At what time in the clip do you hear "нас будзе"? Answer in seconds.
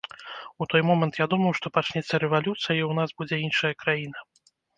3.01-3.41